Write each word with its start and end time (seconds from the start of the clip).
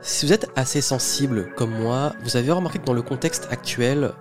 Si 0.00 0.26
vous 0.26 0.32
êtes 0.32 0.48
assez 0.54 0.80
sensible 0.80 1.52
comme 1.56 1.70
moi, 1.70 2.12
vous 2.22 2.36
avez 2.36 2.52
remarqué 2.52 2.78
que 2.78 2.84
dans 2.84 2.92
le 2.92 3.02
contexte 3.02 3.48
actuel, 3.50 4.12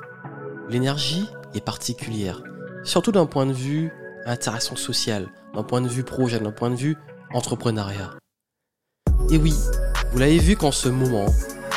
l'énergie 0.69 1.29
est 1.53 1.63
particulière. 1.63 2.41
Surtout 2.83 3.11
d'un 3.11 3.27
point 3.27 3.45
de 3.45 3.53
vue 3.53 3.91
interaction 4.25 4.75
sociale, 4.75 5.27
d'un 5.53 5.63
point 5.63 5.81
de 5.81 5.87
vue 5.87 6.03
projet, 6.03 6.39
d'un 6.39 6.51
point 6.51 6.71
de 6.71 6.75
vue 6.75 6.97
entrepreneuriat. 7.31 8.11
Et 9.29 9.37
oui, 9.37 9.53
vous 10.11 10.17
l'avez 10.17 10.39
vu 10.39 10.55
qu'en 10.55 10.71
ce 10.71 10.89
moment, 10.89 11.27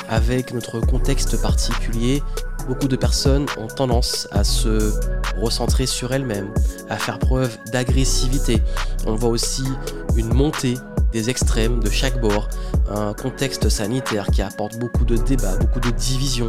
avec 0.08 0.54
notre 0.54 0.80
contexte 0.80 1.40
particulier, 1.40 2.22
beaucoup 2.66 2.88
de 2.88 2.96
personnes 2.96 3.46
ont 3.58 3.66
tendance 3.66 4.28
à 4.32 4.44
se 4.44 4.92
recentrer 5.36 5.84
sur 5.84 6.14
elles-mêmes, 6.14 6.54
à 6.88 6.96
faire 6.96 7.18
preuve 7.18 7.58
d'agressivité. 7.70 8.62
On 9.06 9.14
voit 9.14 9.30
aussi 9.30 9.64
une 10.16 10.32
montée 10.32 10.74
des 11.12 11.30
extrêmes 11.30 11.80
de 11.82 11.90
chaque 11.90 12.20
bord, 12.20 12.48
un 12.88 13.14
contexte 13.14 13.68
sanitaire 13.68 14.26
qui 14.30 14.42
apporte 14.42 14.78
beaucoup 14.78 15.04
de 15.04 15.16
débats, 15.16 15.56
beaucoup 15.56 15.80
de 15.80 15.90
divisions, 15.90 16.48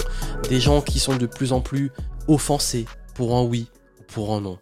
des 0.49 0.59
gens 0.59 0.81
qui 0.81 0.99
sont 0.99 1.17
de 1.17 1.25
plus 1.25 1.51
en 1.53 1.61
plus 1.61 1.91
offensés 2.27 2.85
pour 3.15 3.35
un 3.35 3.43
oui 3.43 3.67
ou 3.99 4.03
pour 4.03 4.33
un 4.33 4.41
non. 4.41 4.59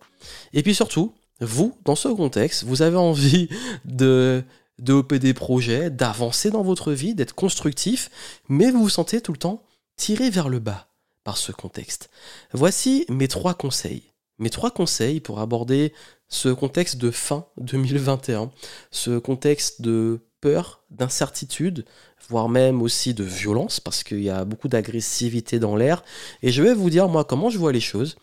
Et 0.53 0.63
puis 0.63 0.75
surtout, 0.75 1.13
vous, 1.41 1.77
dans 1.85 1.95
ce 1.95 2.09
contexte, 2.09 2.63
vous 2.63 2.81
avez 2.81 2.97
envie 2.97 3.49
de 3.85 4.43
développer 4.77 5.19
des 5.19 5.33
projets, 5.33 5.89
d'avancer 5.89 6.51
dans 6.51 6.63
votre 6.63 6.91
vie, 6.93 7.15
d'être 7.15 7.35
constructif, 7.35 8.09
mais 8.47 8.71
vous 8.71 8.83
vous 8.83 8.89
sentez 8.89 9.21
tout 9.21 9.31
le 9.31 9.37
temps 9.37 9.63
tiré 9.97 10.29
vers 10.29 10.49
le 10.49 10.59
bas 10.59 10.87
par 11.23 11.37
ce 11.37 11.51
contexte. 11.51 12.09
Voici 12.53 13.05
mes 13.09 13.27
trois 13.27 13.53
conseils. 13.53 14.08
Mes 14.39 14.49
trois 14.49 14.71
conseils 14.71 15.19
pour 15.19 15.39
aborder 15.39 15.93
ce 16.29 16.49
contexte 16.49 16.97
de 16.97 17.11
fin 17.11 17.45
2021, 17.57 18.51
ce 18.91 19.17
contexte 19.19 19.81
de 19.81 20.21
peur, 20.41 20.81
d'incertitude, 20.89 21.85
voire 22.29 22.47
même 22.47 22.81
aussi 22.81 23.13
de 23.13 23.23
violence, 23.23 23.79
parce 23.79 24.03
qu'il 24.03 24.21
y 24.21 24.29
a 24.29 24.45
beaucoup 24.45 24.69
d'agressivité 24.69 25.59
dans 25.59 25.75
l'air. 25.75 26.03
Et 26.41 26.51
je 26.51 26.63
vais 26.63 26.73
vous 26.73 26.89
dire, 26.89 27.09
moi, 27.09 27.25
comment 27.25 27.49
je 27.49 27.57
vois 27.57 27.73
les 27.73 27.81
choses 27.81 28.15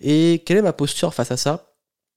et 0.00 0.42
quelle 0.44 0.58
est 0.58 0.62
ma 0.62 0.74
posture 0.74 1.14
face 1.14 1.30
à 1.30 1.36
ça, 1.38 1.72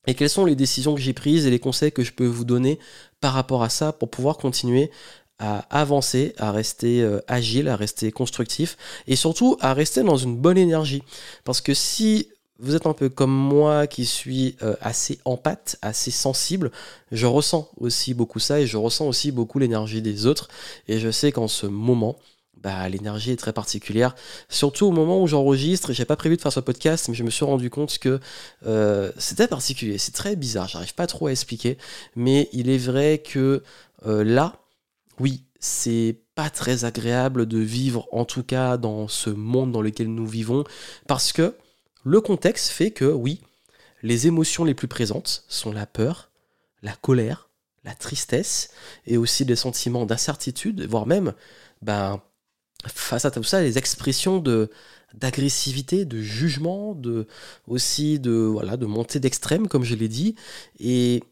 et 0.08 0.14
quelles 0.14 0.30
sont 0.30 0.46
les 0.46 0.56
décisions 0.56 0.94
que 0.94 1.02
j'ai 1.02 1.14
prises 1.14 1.46
et 1.46 1.50
les 1.50 1.60
conseils 1.60 1.92
que 1.92 2.04
je 2.04 2.12
peux 2.12 2.26
vous 2.26 2.46
donner 2.46 2.80
par 3.22 3.34
rapport 3.34 3.64
à 3.64 3.70
ça 3.70 3.92
pour 3.94 4.10
pouvoir 4.10 4.38
continuer 4.38 4.92
à 5.40 5.60
avancer, 5.70 6.34
à 6.38 6.52
rester 6.52 7.02
euh, 7.02 7.20
agile, 7.28 7.68
à 7.68 7.76
rester 7.76 8.12
constructif 8.12 8.78
et 9.08 9.16
surtout 9.16 9.58
à 9.60 9.74
rester 9.74 10.02
dans 10.04 10.16
une 10.16 10.38
bonne 10.38 10.58
énergie. 10.58 11.04
Parce 11.44 11.60
que 11.60 11.74
si 11.74 12.30
vous 12.60 12.76
êtes 12.76 12.86
un 12.86 12.94
peu 12.94 13.10
comme 13.10 13.34
moi 13.34 13.88
qui 13.88 14.06
suis 14.06 14.56
euh, 14.62 14.76
assez 14.82 15.20
empathe, 15.26 15.78
assez 15.82 16.12
sensible, 16.12 16.72
je 17.12 17.26
ressens 17.26 17.70
aussi 17.78 18.14
beaucoup 18.14 18.40
ça 18.40 18.60
et 18.62 18.68
je 18.68 18.78
ressens 18.78 19.08
aussi 19.08 19.32
beaucoup 19.32 19.60
l'énergie 19.60 20.02
des 20.02 20.26
autres. 20.26 20.48
Et 20.88 21.00
je 21.00 21.12
sais 21.12 21.32
qu'en 21.32 21.48
ce 21.48 21.68
moment, 21.68 22.18
bah, 22.66 22.88
l'énergie 22.90 23.32
est 23.32 23.36
très 23.36 23.54
particulière. 23.54 24.16
Surtout 24.50 24.88
au 24.88 24.92
moment 24.92 25.22
où 25.22 25.28
j'enregistre, 25.28 25.94
j'ai 25.94 26.06
pas 26.06 26.16
prévu 26.16 26.38
de 26.38 26.42
faire 26.42 26.54
ce 26.54 26.62
podcast, 26.62 27.10
mais 27.10 27.14
je 27.14 27.24
me 27.24 27.30
suis 27.30 27.46
rendu 27.46 27.70
compte 27.70 27.98
que 28.00 28.20
euh, 28.66 29.12
c'était 29.18 29.48
particulier. 29.48 29.98
C'est 29.98 30.14
très 30.14 30.36
bizarre, 30.36 30.68
j'arrive 30.68 30.96
pas 30.96 31.08
trop 31.08 31.28
à 31.28 31.32
expliquer. 31.32 31.78
Mais 32.16 32.50
il 32.54 32.70
est 32.70 32.78
vrai 32.78 33.20
que 33.20 33.64
euh, 34.08 34.24
là, 34.24 34.54
oui, 35.20 35.44
c'est 35.60 36.18
pas 36.36 36.50
très 36.50 36.86
agréable 36.86 37.46
de 37.46 37.60
vivre, 37.60 38.08
en 38.12 38.26
tout 38.26 38.44
cas 38.44 38.78
dans 38.78 39.08
ce 39.08 39.30
monde 39.30 39.72
dans 39.72 39.82
lequel 39.82 40.08
nous 40.08 40.28
vivons, 40.28 40.64
parce 41.08 41.34
que 41.34 41.56
le 42.06 42.22
contexte 42.22 42.70
fait 42.70 42.92
que, 42.92 43.06
oui, 43.06 43.42
les 44.04 44.28
émotions 44.28 44.64
les 44.64 44.76
plus 44.76 44.88
présentes 44.88 45.44
sont 45.50 45.72
la 45.72 45.88
peur, 45.88 46.30
la 46.84 46.96
colère, 46.96 47.50
la 47.84 47.96
tristesse, 47.96 48.70
et 49.08 49.18
aussi 49.18 49.44
des 49.44 49.56
sentiments 49.56 50.06
d'incertitude, 50.06 50.88
voire 50.88 51.08
même, 51.08 51.34
ben, 51.82 52.22
face 52.88 53.26
à 53.26 53.32
tout 53.32 53.44
ça, 53.44 53.62
les 53.62 53.78
expressions 53.78 54.40
de 54.40 54.70
d'agressivité, 55.14 56.04
de 56.04 56.22
jugement, 56.22 56.94
de 56.94 57.28
aussi 57.68 58.20
de 58.20 58.32
voilà, 58.34 58.76
de 58.76 58.86
montée 58.86 59.20
d'extrême, 59.20 59.68
comme 59.68 59.86
je 59.86 59.96
l'ai 59.96 60.10
dit. 60.10 60.36
Et 60.80 61.24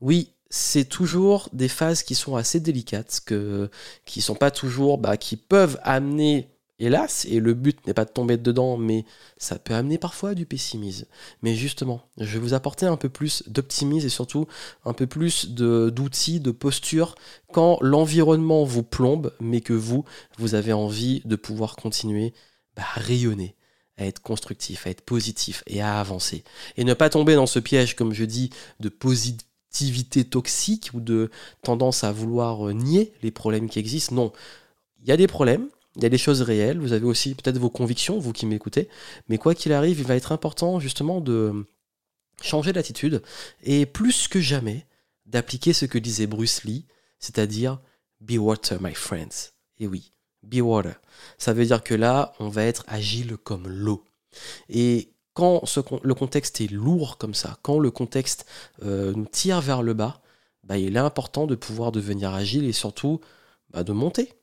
oui, 0.00 0.34
c'est 0.50 0.84
toujours 0.84 1.48
des 1.52 1.68
phases 1.68 2.02
qui 2.02 2.14
sont 2.14 2.36
assez 2.36 2.60
délicates, 2.60 3.20
que, 3.24 3.70
qui 4.04 4.20
sont 4.20 4.34
pas 4.34 4.50
toujours, 4.50 4.98
bah, 4.98 5.16
qui 5.16 5.36
peuvent 5.36 5.80
amener 5.82 6.50
hélas, 6.80 7.26
et 7.26 7.38
le 7.38 7.54
but 7.54 7.86
n'est 7.86 7.94
pas 7.94 8.04
de 8.04 8.10
tomber 8.10 8.36
dedans, 8.36 8.76
mais 8.76 9.04
ça 9.36 9.58
peut 9.58 9.74
amener 9.74 9.98
parfois 9.98 10.34
du 10.34 10.46
pessimisme. 10.46 11.06
Mais 11.42 11.54
justement, 11.54 12.02
je 12.16 12.32
vais 12.32 12.38
vous 12.38 12.54
apporter 12.54 12.86
un 12.86 12.96
peu 12.96 13.08
plus 13.08 13.44
d'optimisme 13.46 14.06
et 14.06 14.10
surtout 14.10 14.46
un 14.84 14.92
peu 14.92 15.06
plus 15.06 15.50
d'outils, 15.50 16.40
de, 16.40 16.50
posture 16.50 17.14
quand 17.52 17.78
l'environnement 17.80 18.64
vous 18.64 18.82
plombe, 18.82 19.32
mais 19.40 19.60
que 19.60 19.72
vous, 19.72 20.04
vous 20.38 20.54
avez 20.54 20.72
envie 20.72 21.22
de 21.24 21.36
pouvoir 21.36 21.76
continuer 21.76 22.34
bah, 22.76 22.82
à 22.96 23.00
rayonner 23.00 23.54
à 23.96 24.06
être 24.06 24.22
constructif, 24.22 24.86
à 24.86 24.90
être 24.90 25.02
positif 25.02 25.62
et 25.66 25.82
à 25.82 26.00
avancer. 26.00 26.42
Et 26.76 26.84
ne 26.84 26.94
pas 26.94 27.10
tomber 27.10 27.34
dans 27.34 27.46
ce 27.46 27.58
piège, 27.58 27.94
comme 27.96 28.14
je 28.14 28.24
dis, 28.24 28.50
de 28.80 28.88
positivité 28.88 30.24
toxique 30.24 30.90
ou 30.94 31.00
de 31.00 31.30
tendance 31.62 32.02
à 32.02 32.10
vouloir 32.10 32.72
nier 32.74 33.12
les 33.22 33.30
problèmes 33.30 33.68
qui 33.68 33.78
existent. 33.78 34.14
Non, 34.14 34.32
il 35.02 35.08
y 35.08 35.12
a 35.12 35.16
des 35.16 35.26
problèmes, 35.26 35.68
il 35.96 36.02
y 36.02 36.06
a 36.06 36.08
des 36.08 36.18
choses 36.18 36.42
réelles, 36.42 36.78
vous 36.78 36.92
avez 36.92 37.04
aussi 37.04 37.34
peut-être 37.34 37.58
vos 37.58 37.70
convictions, 37.70 38.18
vous 38.18 38.32
qui 38.32 38.46
m'écoutez, 38.46 38.88
mais 39.28 39.38
quoi 39.38 39.54
qu'il 39.54 39.72
arrive, 39.72 39.98
il 39.98 40.06
va 40.06 40.14
être 40.14 40.32
important 40.32 40.78
justement 40.78 41.20
de 41.20 41.66
changer 42.42 42.72
d'attitude 42.72 43.22
et 43.62 43.86
plus 43.86 44.28
que 44.28 44.40
jamais 44.40 44.86
d'appliquer 45.26 45.72
ce 45.72 45.86
que 45.86 45.98
disait 45.98 46.26
Bruce 46.26 46.64
Lee, 46.64 46.86
c'est-à-dire 47.18 47.80
Be 48.20 48.32
water, 48.32 48.80
my 48.80 48.94
friends. 48.94 49.52
Et 49.78 49.86
oui, 49.86 50.12
be 50.42 50.60
water. 50.60 50.94
Ça 51.38 51.52
veut 51.52 51.64
dire 51.64 51.82
que 51.82 51.94
là, 51.94 52.34
on 52.38 52.48
va 52.48 52.64
être 52.64 52.84
agile 52.86 53.36
comme 53.38 53.66
l'eau. 53.66 54.04
Et 54.68 55.12
quand 55.32 55.62
le 56.02 56.14
contexte 56.14 56.60
est 56.60 56.70
lourd 56.70 57.16
comme 57.16 57.34
ça, 57.34 57.58
quand 57.62 57.78
le 57.78 57.90
contexte 57.90 58.46
euh, 58.82 59.12
nous 59.14 59.26
tire 59.26 59.60
vers 59.60 59.82
le 59.82 59.94
bas, 59.94 60.20
bah, 60.64 60.76
il 60.76 60.96
est 60.96 61.00
important 61.00 61.46
de 61.46 61.54
pouvoir 61.54 61.92
devenir 61.92 62.34
agile 62.34 62.64
et 62.64 62.72
surtout 62.72 63.20
bah, 63.70 63.84
de 63.84 63.92
monter 63.92 64.34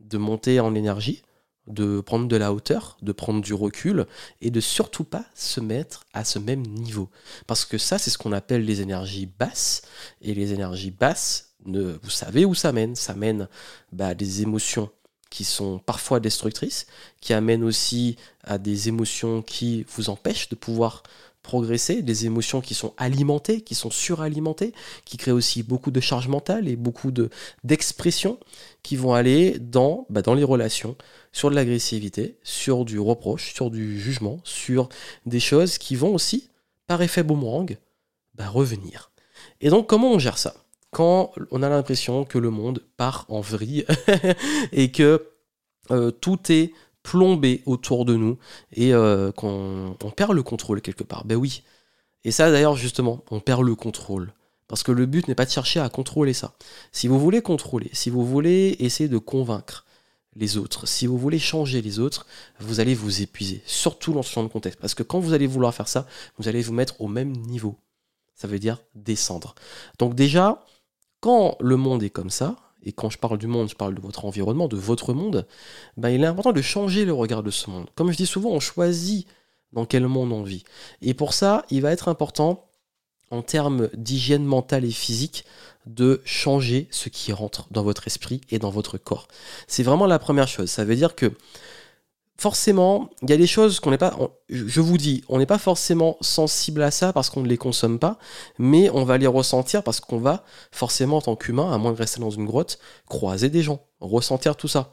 de 0.00 0.18
monter 0.18 0.60
en 0.60 0.74
énergie, 0.74 1.22
de 1.66 2.00
prendre 2.00 2.28
de 2.28 2.36
la 2.36 2.52
hauteur, 2.52 2.96
de 3.02 3.12
prendre 3.12 3.40
du 3.40 3.54
recul 3.54 4.06
et 4.40 4.50
de 4.50 4.60
surtout 4.60 5.04
pas 5.04 5.24
se 5.34 5.60
mettre 5.60 6.04
à 6.12 6.24
ce 6.24 6.38
même 6.38 6.62
niveau. 6.62 7.08
Parce 7.46 7.64
que 7.64 7.78
ça, 7.78 7.98
c'est 7.98 8.10
ce 8.10 8.18
qu'on 8.18 8.32
appelle 8.32 8.64
les 8.64 8.80
énergies 8.80 9.26
basses. 9.26 9.82
Et 10.22 10.34
les 10.34 10.52
énergies 10.52 10.92
basses, 10.92 11.54
vous 11.64 12.10
savez 12.10 12.44
où 12.44 12.54
ça 12.54 12.72
mène 12.72 12.94
Ça 12.94 13.14
mène 13.14 13.48
bah, 13.92 14.14
des 14.14 14.42
émotions 14.42 14.90
qui 15.30 15.44
sont 15.44 15.78
parfois 15.78 16.20
destructrices, 16.20 16.86
qui 17.20 17.32
amènent 17.32 17.64
aussi 17.64 18.16
à 18.44 18.58
des 18.58 18.88
émotions 18.88 19.42
qui 19.42 19.84
vous 19.94 20.08
empêchent 20.08 20.48
de 20.48 20.54
pouvoir 20.54 21.02
progresser, 21.42 22.02
des 22.02 22.26
émotions 22.26 22.60
qui 22.60 22.74
sont 22.74 22.92
alimentées, 22.96 23.60
qui 23.60 23.74
sont 23.74 23.90
suralimentées, 23.90 24.72
qui 25.04 25.16
créent 25.16 25.30
aussi 25.30 25.62
beaucoup 25.62 25.92
de 25.92 26.00
charge 26.00 26.26
mentale 26.26 26.68
et 26.68 26.74
beaucoup 26.74 27.12
de 27.12 27.30
d'expressions 27.62 28.38
qui 28.86 28.94
vont 28.94 29.14
aller 29.14 29.58
dans, 29.58 30.06
bah, 30.10 30.22
dans 30.22 30.34
les 30.34 30.44
relations, 30.44 30.94
sur 31.32 31.50
de 31.50 31.56
l'agressivité, 31.56 32.38
sur 32.44 32.84
du 32.84 33.00
reproche, 33.00 33.52
sur 33.52 33.68
du 33.68 33.98
jugement, 33.98 34.38
sur 34.44 34.88
des 35.26 35.40
choses 35.40 35.76
qui 35.76 35.96
vont 35.96 36.14
aussi, 36.14 36.50
par 36.86 37.02
effet 37.02 37.24
boomerang, 37.24 37.78
bah, 38.36 38.48
revenir. 38.48 39.10
Et 39.60 39.70
donc 39.70 39.88
comment 39.88 40.12
on 40.12 40.20
gère 40.20 40.38
ça? 40.38 40.54
Quand 40.92 41.32
on 41.50 41.64
a 41.64 41.68
l'impression 41.68 42.24
que 42.24 42.38
le 42.38 42.50
monde 42.50 42.80
part 42.96 43.26
en 43.28 43.40
vrille 43.40 43.84
et 44.72 44.92
que 44.92 45.30
euh, 45.90 46.12
tout 46.12 46.38
est 46.52 46.72
plombé 47.02 47.64
autour 47.66 48.04
de 48.04 48.14
nous 48.14 48.38
et 48.72 48.94
euh, 48.94 49.32
qu'on 49.32 49.96
perd 50.14 50.32
le 50.32 50.44
contrôle 50.44 50.80
quelque 50.80 51.02
part. 51.02 51.24
Ben 51.24 51.34
oui. 51.34 51.64
Et 52.22 52.30
ça 52.30 52.52
d'ailleurs 52.52 52.76
justement, 52.76 53.24
on 53.32 53.40
perd 53.40 53.62
le 53.62 53.74
contrôle. 53.74 54.32
Parce 54.68 54.82
que 54.82 54.92
le 54.92 55.06
but 55.06 55.28
n'est 55.28 55.34
pas 55.34 55.44
de 55.44 55.50
chercher 55.50 55.80
à 55.80 55.88
contrôler 55.88 56.32
ça. 56.32 56.54
Si 56.92 57.08
vous 57.08 57.18
voulez 57.18 57.42
contrôler, 57.42 57.90
si 57.92 58.10
vous 58.10 58.24
voulez 58.26 58.76
essayer 58.80 59.08
de 59.08 59.18
convaincre 59.18 59.84
les 60.34 60.56
autres, 60.58 60.86
si 60.86 61.06
vous 61.06 61.18
voulez 61.18 61.38
changer 61.38 61.80
les 61.80 61.98
autres, 61.98 62.26
vous 62.60 62.80
allez 62.80 62.94
vous 62.94 63.22
épuiser, 63.22 63.62
surtout 63.64 64.12
dans 64.12 64.22
ce 64.22 64.32
genre 64.32 64.44
de 64.44 64.48
contexte. 64.48 64.80
Parce 64.80 64.94
que 64.94 65.02
quand 65.02 65.20
vous 65.20 65.32
allez 65.32 65.46
vouloir 65.46 65.74
faire 65.74 65.88
ça, 65.88 66.06
vous 66.38 66.48
allez 66.48 66.62
vous 66.62 66.74
mettre 66.74 67.00
au 67.00 67.08
même 67.08 67.32
niveau. 67.32 67.76
Ça 68.34 68.48
veut 68.48 68.58
dire 68.58 68.82
descendre. 68.94 69.54
Donc 69.98 70.14
déjà, 70.14 70.64
quand 71.20 71.56
le 71.60 71.76
monde 71.76 72.02
est 72.02 72.10
comme 72.10 72.30
ça, 72.30 72.56
et 72.82 72.92
quand 72.92 73.10
je 73.10 73.18
parle 73.18 73.38
du 73.38 73.48
monde, 73.48 73.68
je 73.68 73.74
parle 73.74 73.94
de 73.94 74.00
votre 74.00 74.24
environnement, 74.24 74.68
de 74.68 74.76
votre 74.76 75.12
monde, 75.12 75.46
ben, 75.96 76.10
il 76.10 76.22
est 76.22 76.26
important 76.26 76.52
de 76.52 76.62
changer 76.62 77.04
le 77.04 77.12
regard 77.12 77.42
de 77.42 77.50
ce 77.50 77.68
monde. 77.68 77.88
Comme 77.96 78.12
je 78.12 78.16
dis 78.16 78.26
souvent, 78.26 78.50
on 78.50 78.60
choisit 78.60 79.26
dans 79.72 79.86
quel 79.86 80.06
monde 80.06 80.32
on 80.32 80.42
vit. 80.42 80.62
Et 81.02 81.12
pour 81.12 81.34
ça, 81.34 81.64
il 81.70 81.82
va 81.82 81.90
être 81.90 82.08
important, 82.08 82.68
en 83.30 83.42
termes 83.42 83.88
d'hygiène 83.94 84.44
mentale 84.44 84.84
et 84.84 84.90
physique, 84.90 85.44
de 85.86 86.20
changer 86.24 86.88
ce 86.90 87.08
qui 87.08 87.32
rentre 87.32 87.66
dans 87.70 87.82
votre 87.82 88.06
esprit 88.06 88.40
et 88.50 88.58
dans 88.58 88.70
votre 88.70 88.98
corps. 88.98 89.28
C'est 89.68 89.82
vraiment 89.82 90.06
la 90.06 90.18
première 90.18 90.48
chose. 90.48 90.68
Ça 90.70 90.84
veut 90.84 90.96
dire 90.96 91.14
que 91.14 91.32
forcément, 92.38 93.10
il 93.22 93.30
y 93.30 93.32
a 93.32 93.36
des 93.36 93.46
choses 93.46 93.80
qu'on 93.80 93.90
n'est 93.90 93.98
pas. 93.98 94.16
je 94.48 94.80
vous 94.80 94.98
dis, 94.98 95.24
on 95.28 95.38
n'est 95.38 95.46
pas 95.46 95.58
forcément 95.58 96.16
sensible 96.20 96.82
à 96.82 96.90
ça 96.90 97.12
parce 97.12 97.30
qu'on 97.30 97.42
ne 97.42 97.48
les 97.48 97.56
consomme 97.56 97.98
pas, 97.98 98.18
mais 98.58 98.90
on 98.90 99.04
va 99.04 99.18
les 99.18 99.26
ressentir 99.26 99.82
parce 99.82 100.00
qu'on 100.00 100.18
va 100.18 100.44
forcément, 100.72 101.18
en 101.18 101.22
tant 101.22 101.36
qu'humain, 101.36 101.72
à 101.72 101.78
moins 101.78 101.92
de 101.92 101.98
rester 101.98 102.20
dans 102.20 102.30
une 102.30 102.46
grotte, 102.46 102.78
croiser 103.08 103.48
des 103.48 103.62
gens, 103.62 103.80
ressentir 104.00 104.56
tout 104.56 104.68
ça. 104.68 104.90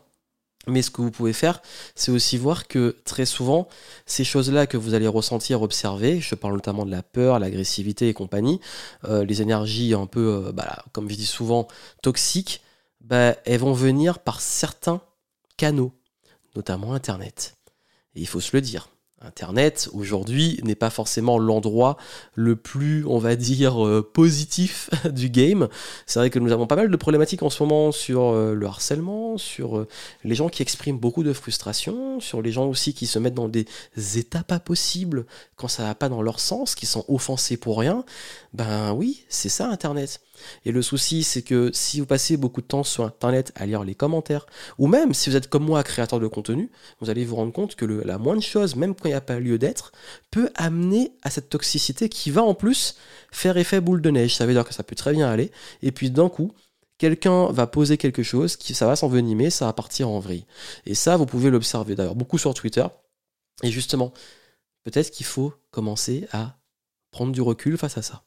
Mais 0.67 0.81
ce 0.81 0.91
que 0.91 1.01
vous 1.01 1.11
pouvez 1.11 1.33
faire, 1.33 1.61
c'est 1.93 2.11
aussi 2.11 2.37
voir 2.37 2.67
que 2.67 2.95
très 3.03 3.25
souvent, 3.25 3.67
ces 4.05 4.23
choses-là 4.23 4.65
que 4.65 4.77
vous 4.77 4.93
allez 4.93 5.07
ressentir, 5.07 5.61
observer, 5.61 6.21
je 6.21 6.35
parle 6.35 6.53
notamment 6.53 6.85
de 6.85 6.91
la 6.91 7.03
peur, 7.03 7.37
l'agressivité 7.39 8.07
et 8.07 8.13
compagnie, 8.13 8.61
euh, 9.03 9.25
les 9.25 9.41
énergies 9.41 9.93
un 9.93 10.05
peu, 10.05 10.45
euh, 10.47 10.51
bah, 10.53 10.85
comme 10.93 11.09
je 11.09 11.15
dis 11.15 11.25
souvent, 11.25 11.67
toxiques, 12.01 12.61
bah, 13.01 13.35
elles 13.45 13.59
vont 13.59 13.73
venir 13.73 14.19
par 14.19 14.39
certains 14.39 15.01
canaux, 15.57 15.91
notamment 16.55 16.93
Internet. 16.93 17.57
Et 18.15 18.21
il 18.21 18.27
faut 18.27 18.39
se 18.39 18.55
le 18.55 18.61
dire. 18.61 18.87
Internet 19.23 19.89
aujourd'hui 19.93 20.59
n'est 20.63 20.75
pas 20.75 20.89
forcément 20.89 21.37
l'endroit 21.37 21.97
le 22.35 22.55
plus, 22.55 23.05
on 23.07 23.17
va 23.17 23.35
dire, 23.35 23.85
euh, 23.85 24.01
positif 24.01 24.89
du 25.11 25.29
game. 25.29 25.67
C'est 26.05 26.19
vrai 26.19 26.29
que 26.29 26.39
nous 26.39 26.51
avons 26.51 26.67
pas 26.67 26.75
mal 26.75 26.89
de 26.89 26.95
problématiques 26.97 27.43
en 27.43 27.49
ce 27.49 27.63
moment 27.63 27.91
sur 27.91 28.23
euh, 28.23 28.53
le 28.53 28.65
harcèlement, 28.65 29.37
sur 29.37 29.77
euh, 29.77 29.87
les 30.23 30.35
gens 30.35 30.49
qui 30.49 30.61
expriment 30.61 30.99
beaucoup 30.99 31.23
de 31.23 31.33
frustration, 31.33 32.19
sur 32.19 32.41
les 32.41 32.51
gens 32.51 32.65
aussi 32.65 32.93
qui 32.93 33.07
se 33.07 33.19
mettent 33.19 33.33
dans 33.33 33.49
des 33.49 33.65
états 34.15 34.43
pas 34.43 34.59
possibles 34.59 35.25
quand 35.55 35.67
ça 35.67 35.83
va 35.83 35.95
pas 35.95 36.09
dans 36.09 36.21
leur 36.21 36.39
sens, 36.39 36.75
qui 36.75 36.85
sont 36.85 37.05
offensés 37.07 37.57
pour 37.57 37.79
rien. 37.79 38.03
Ben 38.53 38.93
oui, 38.93 39.23
c'est 39.29 39.49
ça 39.49 39.67
Internet. 39.67 40.19
Et 40.65 40.71
le 40.71 40.81
souci, 40.81 41.23
c'est 41.23 41.41
que 41.41 41.69
si 41.73 41.99
vous 41.99 42.05
passez 42.05 42.37
beaucoup 42.37 42.61
de 42.61 42.67
temps 42.67 42.83
sur 42.83 43.03
Internet 43.03 43.51
à 43.55 43.65
lire 43.65 43.83
les 43.83 43.95
commentaires, 43.95 44.45
ou 44.77 44.87
même 44.87 45.13
si 45.13 45.29
vous 45.29 45.35
êtes 45.35 45.49
comme 45.49 45.63
moi, 45.63 45.83
créateur 45.83 46.19
de 46.19 46.27
contenu, 46.27 46.71
vous 46.99 47.09
allez 47.09 47.25
vous 47.25 47.35
rendre 47.35 47.53
compte 47.53 47.75
que 47.75 47.85
la 47.85 48.17
moindre 48.17 48.41
chose, 48.41 48.75
même 48.75 48.95
quand 48.95 49.05
il 49.05 49.11
n'y 49.11 49.13
a 49.13 49.21
pas 49.21 49.39
lieu 49.39 49.57
d'être, 49.57 49.91
peut 50.31 50.49
amener 50.55 51.13
à 51.21 51.29
cette 51.29 51.49
toxicité 51.49 52.09
qui 52.09 52.31
va 52.31 52.43
en 52.43 52.53
plus 52.53 52.95
faire 53.31 53.57
effet 53.57 53.81
boule 53.81 54.01
de 54.01 54.09
neige. 54.09 54.35
Ça 54.35 54.45
veut 54.45 54.53
dire 54.53 54.65
que 54.65 54.73
ça 54.73 54.83
peut 54.83 54.95
très 54.95 55.13
bien 55.13 55.29
aller. 55.29 55.51
Et 55.81 55.91
puis 55.91 56.09
d'un 56.09 56.29
coup, 56.29 56.53
quelqu'un 56.97 57.51
va 57.51 57.67
poser 57.67 57.97
quelque 57.97 58.23
chose, 58.23 58.55
qui, 58.55 58.73
ça 58.73 58.87
va 58.87 58.95
s'envenimer, 58.95 59.49
ça 59.49 59.65
va 59.65 59.73
partir 59.73 60.09
en 60.09 60.19
vrille. 60.19 60.45
Et 60.85 60.95
ça, 60.95 61.17
vous 61.17 61.25
pouvez 61.25 61.49
l'observer 61.49 61.95
d'ailleurs 61.95 62.15
beaucoup 62.15 62.37
sur 62.37 62.53
Twitter. 62.53 62.85
Et 63.61 63.71
justement, 63.71 64.13
peut-être 64.83 65.11
qu'il 65.11 65.25
faut 65.25 65.53
commencer 65.71 66.27
à 66.31 66.57
prendre 67.11 67.31
du 67.31 67.41
recul 67.41 67.77
face 67.77 67.97
à 67.97 68.01
ça. 68.01 68.23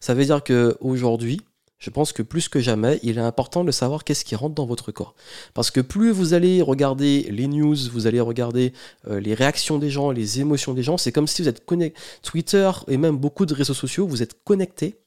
Ça 0.00 0.14
veut 0.14 0.24
dire 0.24 0.42
qu'aujourd'hui, 0.44 1.40
je 1.82 1.90
pense 1.90 2.12
que 2.12 2.22
plus 2.22 2.48
que 2.48 2.60
jamais, 2.60 3.00
il 3.02 3.18
est 3.18 3.22
important 3.22 3.64
de 3.64 3.72
savoir 3.72 4.04
qu'est-ce 4.04 4.24
qui 4.24 4.36
rentre 4.36 4.54
dans 4.54 4.66
votre 4.66 4.92
corps. 4.92 5.16
Parce 5.52 5.72
que 5.72 5.80
plus 5.80 6.12
vous 6.12 6.32
allez 6.32 6.62
regarder 6.62 7.24
les 7.30 7.48
news, 7.48 7.76
vous 7.92 8.06
allez 8.06 8.20
regarder 8.20 8.72
euh, 9.08 9.18
les 9.18 9.34
réactions 9.34 9.80
des 9.80 9.90
gens, 9.90 10.12
les 10.12 10.38
émotions 10.38 10.74
des 10.74 10.84
gens, 10.84 10.96
c'est 10.96 11.10
comme 11.10 11.26
si 11.26 11.42
vous 11.42 11.48
êtes 11.48 11.66
connecté. 11.66 11.98
Twitter 12.22 12.70
et 12.86 12.96
même 12.96 13.16
beaucoup 13.16 13.46
de 13.46 13.54
réseaux 13.54 13.74
sociaux, 13.74 14.06
vous 14.06 14.22
êtes 14.22 14.44
connecté 14.44 15.00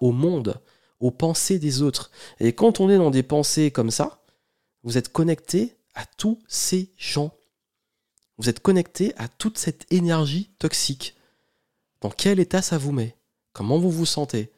au 0.00 0.12
monde, 0.12 0.62
aux 0.98 1.10
pensées 1.10 1.58
des 1.58 1.82
autres. 1.82 2.10
Et 2.40 2.54
quand 2.54 2.80
on 2.80 2.88
est 2.88 2.96
dans 2.96 3.10
des 3.10 3.22
pensées 3.22 3.70
comme 3.70 3.90
ça, 3.90 4.22
vous 4.84 4.96
êtes 4.96 5.12
connecté 5.12 5.76
à 5.94 6.06
tous 6.16 6.38
ces 6.48 6.90
gens. 6.96 7.34
Vous 8.38 8.48
êtes 8.48 8.60
connecté 8.60 9.12
à 9.18 9.28
toute 9.28 9.58
cette 9.58 9.84
énergie 9.92 10.50
toxique. 10.58 11.16
Dans 12.00 12.10
quel 12.10 12.40
état 12.40 12.62
ça 12.62 12.78
vous 12.78 12.92
met? 12.92 13.14
Comment 13.52 13.78
vous 13.78 13.90
vous 13.90 14.06
sentez? 14.06 14.52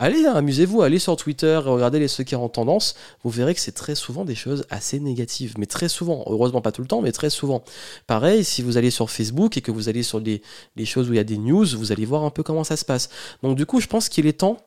Allez, 0.00 0.26
hein, 0.26 0.34
amusez-vous, 0.34 0.82
allez 0.82 1.00
sur 1.00 1.16
Twitter, 1.16 1.56
regardez 1.56 1.98
les 1.98 2.06
ceux 2.06 2.22
qui 2.22 2.36
sont 2.36 2.40
en 2.42 2.48
tendance, 2.48 2.94
vous 3.24 3.30
verrez 3.30 3.52
que 3.52 3.60
c'est 3.60 3.72
très 3.72 3.96
souvent 3.96 4.24
des 4.24 4.36
choses 4.36 4.64
assez 4.70 5.00
négatives, 5.00 5.54
mais 5.58 5.66
très 5.66 5.88
souvent, 5.88 6.22
heureusement 6.28 6.60
pas 6.60 6.70
tout 6.70 6.82
le 6.82 6.86
temps, 6.86 7.02
mais 7.02 7.10
très 7.10 7.30
souvent. 7.30 7.64
Pareil, 8.06 8.44
si 8.44 8.62
vous 8.62 8.76
allez 8.76 8.92
sur 8.92 9.10
Facebook 9.10 9.56
et 9.56 9.60
que 9.60 9.72
vous 9.72 9.88
allez 9.88 10.04
sur 10.04 10.20
les 10.20 10.40
choses 10.84 11.10
où 11.10 11.14
il 11.14 11.16
y 11.16 11.18
a 11.18 11.24
des 11.24 11.36
news, 11.36 11.66
vous 11.76 11.90
allez 11.90 12.04
voir 12.04 12.22
un 12.22 12.30
peu 12.30 12.44
comment 12.44 12.62
ça 12.62 12.76
se 12.76 12.84
passe. 12.84 13.08
Donc 13.42 13.56
du 13.56 13.66
coup, 13.66 13.80
je 13.80 13.88
pense 13.88 14.08
qu'il 14.08 14.28
est 14.28 14.34
temps 14.34 14.58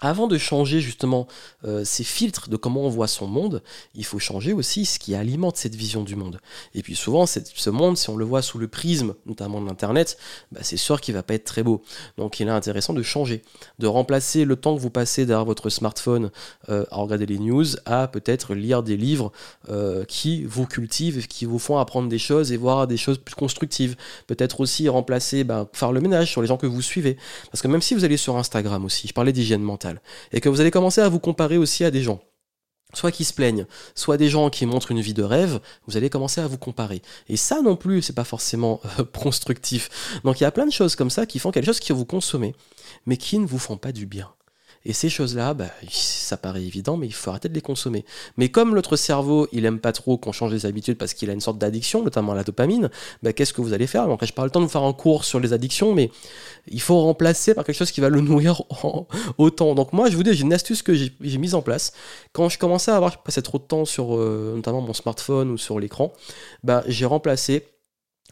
avant 0.00 0.26
de 0.26 0.38
changer 0.38 0.80
justement 0.80 1.26
euh, 1.64 1.84
ces 1.84 2.04
filtres 2.04 2.48
de 2.48 2.56
comment 2.56 2.82
on 2.82 2.88
voit 2.88 3.08
son 3.08 3.26
monde, 3.26 3.62
il 3.94 4.04
faut 4.04 4.18
changer 4.18 4.52
aussi 4.52 4.84
ce 4.84 4.98
qui 4.98 5.14
alimente 5.14 5.56
cette 5.56 5.74
vision 5.74 6.02
du 6.02 6.16
monde. 6.16 6.40
Et 6.74 6.82
puis 6.82 6.96
souvent, 6.96 7.26
ce 7.26 7.70
monde, 7.70 7.96
si 7.96 8.10
on 8.10 8.16
le 8.16 8.24
voit 8.24 8.42
sous 8.42 8.58
le 8.58 8.68
prisme, 8.68 9.14
notamment 9.26 9.60
de 9.60 9.66
l'Internet, 9.66 10.18
bah, 10.52 10.60
c'est 10.62 10.76
sûr 10.76 11.00
qu'il 11.00 11.14
va 11.14 11.22
pas 11.22 11.34
être 11.34 11.44
très 11.44 11.62
beau. 11.62 11.82
Donc 12.16 12.40
il 12.40 12.48
est 12.48 12.50
intéressant 12.50 12.92
de 12.92 13.02
changer, 13.02 13.42
de 13.78 13.86
remplacer 13.86 14.44
le 14.44 14.56
temps 14.56 14.74
que 14.76 14.80
vous 14.80 14.90
passez 14.90 15.26
derrière 15.26 15.44
votre 15.44 15.70
smartphone 15.70 16.30
euh, 16.68 16.84
à 16.90 16.96
regarder 16.96 17.26
les 17.26 17.38
news, 17.38 17.66
à 17.84 18.08
peut-être 18.08 18.54
lire 18.54 18.82
des 18.82 18.96
livres 18.96 19.32
euh, 19.68 20.04
qui 20.04 20.44
vous 20.44 20.66
cultivent, 20.66 21.26
qui 21.26 21.44
vous 21.44 21.58
font 21.58 21.78
apprendre 21.78 22.08
des 22.08 22.18
choses 22.18 22.52
et 22.52 22.56
voir 22.56 22.86
des 22.86 22.96
choses 22.96 23.18
plus 23.18 23.34
constructives. 23.34 23.96
Peut-être 24.26 24.60
aussi 24.60 24.88
remplacer, 24.88 25.44
bah, 25.44 25.68
faire 25.72 25.92
le 25.92 26.00
ménage 26.00 26.30
sur 26.30 26.42
les 26.42 26.48
gens 26.48 26.56
que 26.56 26.66
vous 26.66 26.82
suivez. 26.82 27.16
Parce 27.50 27.62
que 27.62 27.68
même 27.68 27.82
si 27.82 27.94
vous 27.94 28.04
allez 28.04 28.16
sur 28.16 28.36
Instagram 28.36 28.84
aussi, 28.84 29.08
je 29.08 29.12
parlais 29.12 29.32
d'hygiène 29.32 29.62
mentale, 29.62 29.87
et 30.32 30.40
que 30.40 30.48
vous 30.48 30.60
allez 30.60 30.70
commencer 30.70 31.00
à 31.00 31.08
vous 31.08 31.20
comparer 31.20 31.56
aussi 31.56 31.84
à 31.84 31.90
des 31.90 32.02
gens 32.02 32.20
soit 32.94 33.12
qui 33.12 33.24
se 33.24 33.32
plaignent, 33.34 33.66
soit 33.94 34.16
des 34.16 34.28
gens 34.28 34.50
qui 34.50 34.64
montrent 34.66 34.90
une 34.90 35.00
vie 35.00 35.14
de 35.14 35.22
rêve, 35.22 35.60
vous 35.86 35.96
allez 35.96 36.08
commencer 36.08 36.40
à 36.40 36.46
vous 36.46 36.58
comparer. 36.58 37.02
Et 37.28 37.36
ça 37.36 37.60
non 37.60 37.76
plus, 37.76 38.02
c'est 38.02 38.14
pas 38.14 38.24
forcément 38.24 38.80
euh, 38.98 39.04
constructif. 39.18 40.20
Donc 40.24 40.40
il 40.40 40.44
y 40.44 40.46
a 40.46 40.50
plein 40.50 40.66
de 40.66 40.72
choses 40.72 40.96
comme 40.96 41.10
ça 41.10 41.26
qui 41.26 41.38
font 41.38 41.50
quelque 41.50 41.66
chose 41.66 41.80
que 41.80 41.92
vous 41.92 42.06
consommez, 42.06 42.54
mais 43.06 43.16
qui 43.16 43.38
ne 43.38 43.46
vous 43.46 43.58
font 43.58 43.76
pas 43.76 43.92
du 43.92 44.06
bien. 44.06 44.32
Et 44.84 44.92
ces 44.92 45.08
choses-là, 45.08 45.54
bah, 45.54 45.66
ça 45.90 46.36
paraît 46.36 46.62
évident, 46.62 46.96
mais 46.96 47.06
il 47.06 47.12
faut 47.12 47.30
arrêter 47.30 47.48
de 47.48 47.54
les 47.54 47.60
consommer. 47.60 48.04
Mais 48.36 48.48
comme 48.48 48.74
notre 48.74 48.96
cerveau, 48.96 49.48
il 49.52 49.64
aime 49.64 49.80
pas 49.80 49.92
trop 49.92 50.16
qu'on 50.16 50.32
change 50.32 50.52
les 50.52 50.66
habitudes 50.66 50.96
parce 50.96 51.14
qu'il 51.14 51.28
a 51.30 51.32
une 51.32 51.40
sorte 51.40 51.58
d'addiction, 51.58 52.02
notamment 52.02 52.32
à 52.32 52.36
la 52.36 52.44
dopamine, 52.44 52.90
bah, 53.22 53.32
qu'est-ce 53.32 53.52
que 53.52 53.60
vous 53.60 53.72
allez 53.72 53.86
faire? 53.86 54.06
Donc, 54.06 54.24
je 54.24 54.32
pas 54.32 54.44
le 54.44 54.50
temps 54.50 54.60
de 54.60 54.66
faire 54.68 54.82
un 54.82 54.92
cours 54.92 55.24
sur 55.24 55.40
les 55.40 55.52
addictions, 55.52 55.94
mais 55.94 56.10
il 56.68 56.80
faut 56.80 57.00
remplacer 57.00 57.54
par 57.54 57.64
quelque 57.64 57.76
chose 57.76 57.90
qui 57.90 58.00
va 58.00 58.08
le 58.08 58.20
nourrir 58.28 58.62
autant. 59.38 59.74
Donc 59.74 59.92
moi, 59.92 60.10
je 60.10 60.16
vous 60.16 60.22
dis, 60.22 60.32
j'ai 60.34 60.42
une 60.42 60.52
astuce 60.52 60.82
que 60.82 60.94
j'ai 60.94 61.38
mise 61.38 61.54
en 61.54 61.62
place. 61.62 61.92
Quand 62.32 62.48
je 62.48 62.58
commençais 62.58 62.90
à 62.90 62.96
avoir 62.96 63.22
passé 63.22 63.42
trop 63.42 63.58
de 63.58 63.64
temps 63.64 63.84
sur 63.84 64.16
euh, 64.16 64.52
notamment 64.56 64.80
mon 64.80 64.94
smartphone 64.94 65.50
ou 65.50 65.58
sur 65.58 65.80
l'écran, 65.80 66.12
bah, 66.62 66.82
j'ai 66.86 67.06
remplacé 67.06 67.66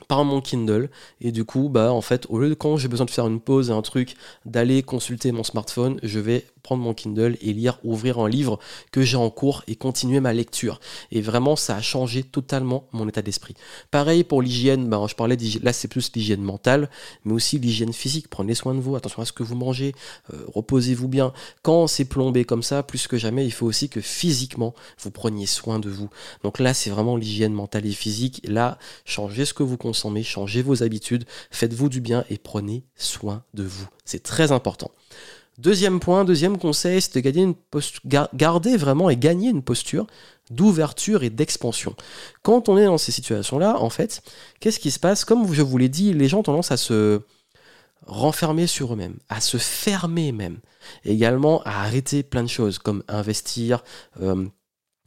par 0.09 0.25
mon 0.25 0.41
Kindle 0.41 0.91
et 1.21 1.33
du 1.33 1.45
coup 1.45 1.69
bah 1.69 1.93
en 1.93 2.01
fait 2.01 2.27
au 2.29 2.39
lieu 2.39 2.51
de 2.51 2.55
quand 2.55 2.77
j'ai 2.77 2.89
besoin 2.89 3.07
de 3.07 3.11
faire 3.11 3.27
une 3.27 3.41
pause 3.41 3.71
et 3.71 3.73
un 3.73 3.83
truc 3.83 4.15
d'aller 4.45 4.83
consulter 4.83 5.33
mon 5.33 5.43
smartphone 5.43 5.99
je 6.03 6.21
vais 6.21 6.47
prendre 6.67 6.83
mon 6.83 6.95
Kindle 6.95 7.39
et 7.43 7.53
lire, 7.53 7.79
ouvrir 7.85 8.19
un 8.19 8.29
livre 8.29 8.59
que 8.91 9.03
j'ai 9.03 9.17
en 9.17 9.31
cours 9.31 9.63
et 9.69 9.77
continuer 9.77 10.19
ma 10.19 10.33
lecture. 10.33 10.81
Et 11.13 11.21
vraiment, 11.21 11.55
ça 11.55 11.77
a 11.77 11.81
changé 11.81 12.25
totalement 12.25 12.89
mon 12.91 13.09
état 13.09 13.23
d'esprit. 13.23 13.55
Pareil 13.93 14.25
pour 14.25 14.43
l'hygiène, 14.43 14.89
ben, 14.89 15.07
je 15.07 15.15
parlais 15.15 15.39
là 15.63 15.73
c'est 15.73 15.87
plus 15.87 16.11
l'hygiène 16.17 16.43
mentale, 16.43 16.91
mais 17.25 17.33
aussi 17.33 17.61
l'hygiène 17.61 17.93
physique. 17.93 18.27
Prenez 18.29 18.57
soin 18.57 18.75
de 18.75 18.81
vous, 18.81 18.97
attention 18.97 19.23
à 19.23 19.25
ce 19.25 19.33
que 19.33 19.45
vous 19.45 19.55
mangez, 19.55 19.95
euh, 20.35 20.39
reposez-vous 20.53 21.07
bien. 21.07 21.33
Quand 21.63 21.87
c'est 21.87 22.05
plombé 22.05 22.45
comme 22.45 22.65
ça, 22.65 22.83
plus 22.83 23.07
que 23.07 23.17
jamais, 23.17 23.47
il 23.47 23.53
faut 23.53 23.67
aussi 23.67 23.89
que 23.89 24.01
physiquement, 24.01 24.75
vous 24.99 25.13
preniez 25.13 25.47
soin 25.47 25.79
de 25.79 25.89
vous. 25.89 26.11
Donc 26.43 26.59
là, 26.59 26.75
c'est 26.75 26.91
vraiment 26.91 27.17
l'hygiène 27.17 27.53
mentale 27.53 27.87
et 27.87 27.93
physique. 27.93 28.43
Là, 28.45 28.79
changez 29.05 29.45
ce 29.45 29.55
que 29.55 29.63
vous 29.63 29.77
consommez, 29.87 30.25
changez 30.25 30.63
vos 30.63 30.83
habitudes, 30.83 31.25
faites-vous 31.53 31.89
du 31.89 32.01
bien 32.01 32.25
et 32.29 32.39
prenez 32.39 32.85
soin 32.97 33.45
de 33.55 33.63
vous. 33.63 33.87
C'est 34.05 34.23
très 34.23 34.51
important. 34.51 34.91
Deuxième 35.59 36.01
point, 36.01 36.25
deuxième 36.25 36.59
conseil, 36.59 37.01
c'est 37.01 37.17
de 37.23 37.41
une 37.41 37.55
garder 38.35 38.77
vraiment 38.77 39.09
et 39.11 39.17
gagner 39.17 39.49
une 39.49 39.63
posture 39.63 40.09
d'ouverture 40.51 41.23
et 41.23 41.31
d'expansion. 41.31 41.95
Quand 42.43 42.69
on 42.69 42.77
est 42.77 42.85
dans 42.85 42.99
ces 42.99 43.13
situations-là, 43.13 43.81
en 43.81 43.89
fait, 43.89 44.23
qu'est-ce 44.59 44.81
qui 44.81 44.91
se 44.91 44.99
passe? 44.99 45.25
Comme 45.25 45.53
je 45.55 45.63
vous 45.63 45.79
l'ai 45.79 45.89
dit, 45.89 46.13
les 46.13 46.29
gens 46.29 46.41
ont 46.41 46.43
tendance 46.43 46.73
à 46.73 46.77
se 46.77 47.21
renfermer 48.07 48.67
sur 48.67 48.93
eux-mêmes, 48.93 49.19
à 49.29 49.41
se 49.41 49.57
fermer 49.57 50.33
même, 50.33 50.59
également 51.05 51.63
à 51.63 51.85
arrêter 51.85 52.25
plein 52.25 52.43
de 52.43 52.49
choses 52.49 52.79
comme 52.79 53.05
investir, 53.09 53.85
euh, 54.21 54.47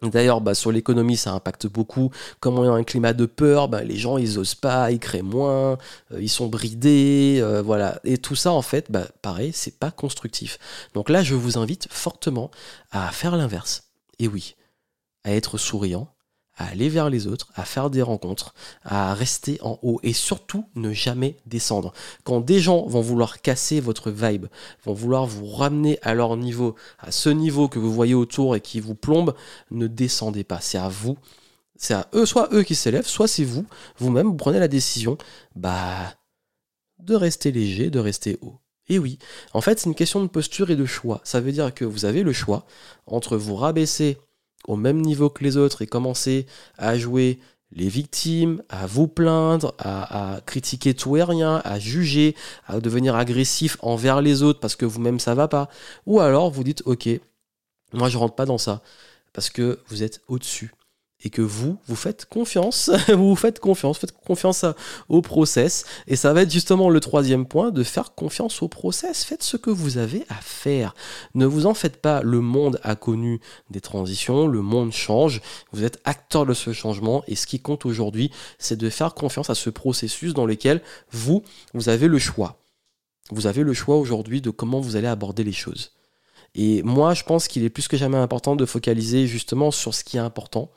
D'ailleurs, 0.01 0.41
bah, 0.41 0.53
sur 0.53 0.71
l'économie, 0.71 1.17
ça 1.17 1.33
impacte 1.33 1.67
beaucoup. 1.67 2.11
Comme 2.39 2.57
on 2.57 2.63
est 2.63 2.79
un 2.79 2.83
climat 2.83 3.13
de 3.13 3.25
peur, 3.25 3.67
bah, 3.67 3.83
les 3.83 3.97
gens, 3.97 4.17
ils 4.17 4.39
osent 4.39 4.55
pas, 4.55 4.91
ils 4.91 4.99
créent 4.99 5.21
moins, 5.21 5.77
euh, 6.11 6.21
ils 6.21 6.29
sont 6.29 6.47
bridés, 6.47 7.39
euh, 7.41 7.61
voilà. 7.61 7.99
Et 8.03 8.17
tout 8.17 8.35
ça, 8.35 8.51
en 8.51 8.61
fait, 8.61 8.91
bah, 8.91 9.05
pareil, 9.21 9.51
c'est 9.53 9.77
pas 9.77 9.91
constructif. 9.91 10.57
Donc 10.93 11.09
là, 11.09 11.23
je 11.23 11.35
vous 11.35 11.57
invite 11.57 11.87
fortement 11.91 12.49
à 12.91 13.11
faire 13.11 13.35
l'inverse. 13.35 13.83
Et 14.19 14.27
oui, 14.27 14.55
à 15.23 15.33
être 15.33 15.57
souriant, 15.57 16.07
à 16.59 16.65
aller 16.65 16.89
vers 16.89 17.09
les 17.09 17.25
autres, 17.25 17.47
à 17.55 17.63
faire 17.63 17.89
des 17.89 18.01
rencontres, 18.01 18.53
à 18.83 19.13
rester 19.13 19.57
en 19.61 19.79
haut 19.81 19.99
et 20.03 20.13
surtout 20.13 20.65
ne 20.75 20.91
jamais 20.91 21.37
descendre. 21.45 21.93
Quand 22.25 22.41
des 22.41 22.59
gens 22.59 22.85
vont 22.85 23.01
vouloir 23.01 23.41
casser 23.41 23.79
votre 23.79 24.11
vibe, 24.11 24.47
vont 24.83 24.93
vouloir 24.93 25.25
vous 25.25 25.47
ramener 25.47 25.97
à 26.01 26.13
leur 26.13 26.35
niveau, 26.35 26.75
à 26.99 27.11
ce 27.11 27.29
niveau 27.29 27.69
que 27.69 27.79
vous 27.79 27.93
voyez 27.93 28.13
autour 28.13 28.57
et 28.57 28.61
qui 28.61 28.81
vous 28.81 28.93
plombe, 28.93 29.33
ne 29.71 29.87
descendez 29.87 30.43
pas. 30.43 30.59
C'est 30.59 30.77
à 30.77 30.89
vous. 30.89 31.17
C'est 31.77 31.93
à 31.93 32.09
eux, 32.13 32.25
soit 32.25 32.53
eux 32.53 32.63
qui 32.63 32.75
s'élèvent, 32.75 33.07
soit 33.07 33.29
c'est 33.29 33.45
vous, 33.45 33.65
vous-même, 33.97 34.27
vous 34.27 34.35
prenez 34.35 34.59
la 34.59 34.67
décision, 34.67 35.17
bah, 35.55 36.13
de 36.99 37.15
rester 37.15 37.53
léger, 37.53 37.89
de 37.89 37.99
rester 37.99 38.37
haut. 38.41 38.59
Et 38.89 38.99
oui, 38.99 39.17
en 39.53 39.61
fait, 39.61 39.79
c'est 39.79 39.87
une 39.87 39.95
question 39.95 40.21
de 40.21 40.27
posture 40.27 40.71
et 40.71 40.75
de 40.75 40.85
choix. 40.85 41.21
Ça 41.23 41.39
veut 41.39 41.53
dire 41.53 41.73
que 41.73 41.85
vous 41.85 42.03
avez 42.03 42.23
le 42.23 42.33
choix 42.33 42.65
entre 43.05 43.37
vous 43.37 43.55
rabaisser 43.55 44.17
au 44.67 44.75
même 44.75 45.01
niveau 45.01 45.29
que 45.29 45.43
les 45.43 45.57
autres 45.57 45.81
et 45.81 45.87
commencer 45.87 46.45
à 46.77 46.97
jouer 46.97 47.39
les 47.71 47.87
victimes, 47.87 48.63
à 48.69 48.87
vous 48.87 49.07
plaindre, 49.07 49.75
à, 49.77 50.41
critiquer 50.45 50.93
tout 50.93 51.17
et 51.17 51.23
rien, 51.23 51.61
à 51.63 51.79
juger, 51.79 52.35
à 52.67 52.79
devenir 52.79 53.15
agressif 53.15 53.77
envers 53.81 54.21
les 54.21 54.41
autres 54.41 54.59
parce 54.59 54.75
que 54.75 54.85
vous-même 54.85 55.19
ça 55.19 55.35
va 55.35 55.47
pas. 55.47 55.69
Ou 56.05 56.19
alors 56.19 56.49
vous 56.49 56.63
dites 56.63 56.81
ok, 56.85 57.09
moi 57.93 58.09
je 58.09 58.17
rentre 58.17 58.35
pas 58.35 58.45
dans 58.45 58.57
ça 58.57 58.81
parce 59.33 59.49
que 59.49 59.79
vous 59.87 60.03
êtes 60.03 60.21
au-dessus. 60.27 60.71
Et 61.21 61.29
que 61.29 61.41
vous, 61.41 61.77
vous 61.87 61.95
faites 61.95 62.25
confiance, 62.25 62.89
vous 63.09 63.35
faites 63.35 63.59
confiance, 63.59 63.99
faites 63.99 64.13
confiance 64.13 64.65
au 65.09 65.21
process. 65.21 65.85
Et 66.07 66.15
ça 66.15 66.33
va 66.33 66.43
être 66.43 66.51
justement 66.51 66.89
le 66.89 66.99
troisième 66.99 67.45
point, 67.45 67.71
de 67.71 67.83
faire 67.83 68.15
confiance 68.15 68.61
au 68.61 68.67
process. 68.67 69.25
Faites 69.25 69.43
ce 69.43 69.57
que 69.57 69.69
vous 69.69 69.97
avez 69.97 70.23
à 70.29 70.35
faire. 70.35 70.95
Ne 71.35 71.45
vous 71.45 71.65
en 71.65 71.73
faites 71.73 72.01
pas. 72.01 72.21
Le 72.21 72.39
monde 72.39 72.79
a 72.83 72.95
connu 72.95 73.41
des 73.69 73.81
transitions, 73.81 74.47
le 74.47 74.61
monde 74.61 74.93
change. 74.93 75.41
Vous 75.73 75.83
êtes 75.83 75.99
acteur 76.05 76.45
de 76.45 76.53
ce 76.53 76.71
changement. 76.71 77.23
Et 77.27 77.35
ce 77.35 77.47
qui 77.47 77.59
compte 77.59 77.85
aujourd'hui, 77.85 78.31
c'est 78.57 78.77
de 78.77 78.89
faire 78.89 79.13
confiance 79.13 79.49
à 79.49 79.55
ce 79.55 79.69
processus 79.69 80.33
dans 80.33 80.45
lequel 80.45 80.81
vous, 81.11 81.43
vous 81.73 81.89
avez 81.89 82.07
le 82.07 82.19
choix. 82.19 82.59
Vous 83.31 83.45
avez 83.45 83.63
le 83.63 83.73
choix 83.73 83.97
aujourd'hui 83.97 84.41
de 84.41 84.49
comment 84.49 84.79
vous 84.79 84.95
allez 84.95 85.07
aborder 85.07 85.43
les 85.43 85.51
choses. 85.51 85.91
Et 86.55 86.81
moi, 86.83 87.13
je 87.13 87.23
pense 87.23 87.47
qu'il 87.47 87.63
est 87.63 87.69
plus 87.69 87.87
que 87.87 87.97
jamais 87.97 88.17
important 88.17 88.55
de 88.55 88.65
focaliser 88.65 89.27
justement 89.27 89.71
sur 89.71 89.93
ce 89.93 90.03
qui 90.03 90.17
est 90.17 90.21
important, 90.21 90.71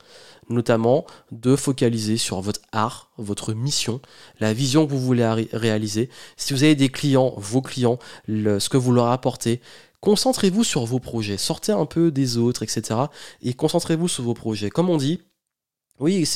notamment 0.49 1.07
de 1.31 1.57
focaliser 1.57 2.17
sur 2.17 2.41
votre 2.41 2.61
art, 2.73 3.11
votre 3.17 3.55
mission, 3.55 4.00
la 4.38 4.52
vision 4.52 4.87
que 4.87 4.91
vous 4.91 5.00
voulez 5.00 5.26
réaliser. 5.52 6.11
Si 6.37 6.52
vous 6.52 6.62
avez 6.62 6.75
des 6.75 6.91
clients, 6.91 7.35
vos 7.37 7.62
clients, 7.62 7.99
ce 8.29 8.69
que 8.69 8.76
vous 8.76 8.93
leur 8.93 9.07
apportez, 9.07 9.61
concentrez-vous 10.00 10.64
sur 10.64 10.85
vos 10.85 10.99
projets, 10.99 11.38
sortez 11.38 11.73
un 11.73 11.87
peu 11.87 12.11
des 12.11 12.37
autres, 12.37 12.62
etc. 12.62 13.00
Et 13.41 13.55
concentrez-vous 13.55 14.09
sur 14.09 14.25
vos 14.25 14.35
projets. 14.35 14.69
Comme 14.69 14.91
on 14.91 14.97
dit, 14.99 15.23
oui, 16.00 16.26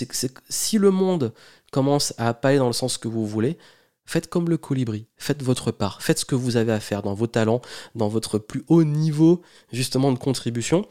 si 0.49 0.79
le 0.79 0.91
monde 0.91 1.35
commence 1.73 2.15
à 2.19 2.33
pas 2.33 2.51
aller 2.51 2.59
dans 2.59 2.69
le 2.69 2.73
sens 2.73 2.97
que 2.99 3.09
vous 3.09 3.27
voulez, 3.27 3.59
Faites 4.07 4.29
comme 4.29 4.49
le 4.49 4.57
colibri, 4.57 5.09
faites 5.17 5.43
votre 5.43 5.73
part, 5.73 6.01
faites 6.01 6.21
ce 6.21 6.25
que 6.25 6.37
vous 6.37 6.57
avez 6.57 6.73
à 6.73 6.81
faire 6.81 7.03
dans 7.03 7.15
vos 7.15 7.27
talents, 7.27 7.61
dans 7.97 8.09
votre 8.09 8.39
plus 8.39 8.65
haut 8.69 8.85
niveau 8.85 9.43
justement 9.73 10.13
de 10.13 10.19
contribution, 10.19 10.87